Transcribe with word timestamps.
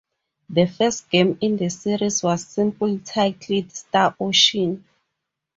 The 0.49 0.65
first 0.65 1.11
game 1.11 1.37
in 1.41 1.57
the 1.57 1.69
series 1.69 2.23
was 2.23 2.47
simply 2.47 2.97
titled 3.05 3.71
Star 3.71 4.15
Ocean. 4.19 4.83